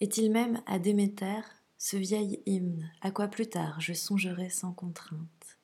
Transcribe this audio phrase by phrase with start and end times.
[0.00, 1.40] Est-il même à Déméter
[1.76, 5.58] ce vieil hymne à quoi plus tard je songerai sans contrainte?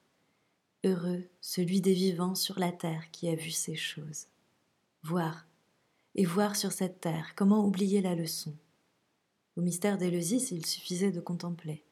[0.83, 4.26] Heureux celui des vivants sur la terre qui a vu ces choses.
[5.05, 5.47] Voir,
[6.17, 8.57] et voir sur cette terre comment oublier la leçon.
[9.56, 11.84] Au mystère d'Éleusis, il suffisait de contempler.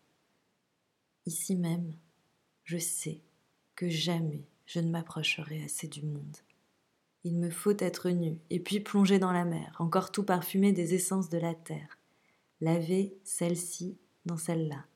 [1.26, 1.94] Ici même,
[2.64, 3.20] je sais
[3.76, 6.38] que jamais je ne m'approcherai assez du monde.
[7.22, 10.94] Il me faut être nu et puis plonger dans la mer, encore tout parfumé des
[10.94, 11.98] essences de la terre,
[12.62, 14.86] laver celle-ci dans celle-là,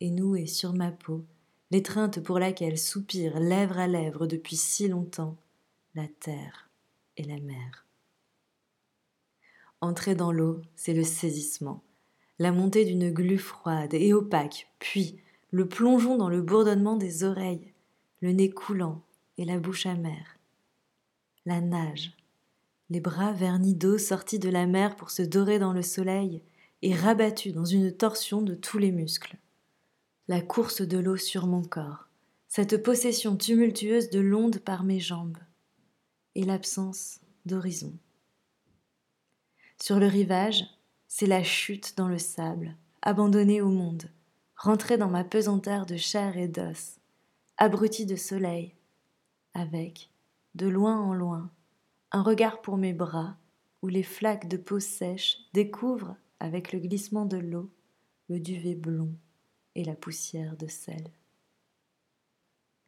[0.00, 1.24] et nouer sur ma peau
[1.70, 5.36] l'étreinte pour laquelle soupirent lèvre à lèvre depuis si longtemps
[5.94, 6.70] la terre
[7.16, 7.86] et la mer.
[9.80, 11.84] Entrer dans l'eau, c'est le saisissement,
[12.40, 15.20] la montée d'une glu froide et opaque, puis
[15.52, 17.72] le plongeon dans le bourdonnement des oreilles,
[18.22, 19.02] le nez coulant
[19.36, 20.36] et la bouche amère.
[21.46, 22.16] La nage,
[22.90, 26.42] les bras vernis d'eau sortis de la mer pour se dorer dans le soleil
[26.82, 29.36] et rabattus dans une torsion de tous les muscles.
[30.28, 32.08] La course de l'eau sur mon corps,
[32.48, 35.38] cette possession tumultueuse de l'onde par mes jambes,
[36.34, 37.92] et l'absence d'horizon.
[39.80, 40.64] Sur le rivage,
[41.06, 44.10] c'est la chute dans le sable, abandonnée au monde,
[44.56, 46.98] rentrer dans ma pesanteur de chair et d'os,
[47.56, 48.74] abruti de soleil,
[49.54, 50.10] avec,
[50.54, 51.50] de loin en loin,
[52.12, 53.36] un regard pour mes bras,
[53.82, 57.72] où les flaques de peau sèche découvrent, avec le glissement de l'eau,
[58.28, 59.14] le duvet blond
[59.74, 61.12] et la poussière de sel.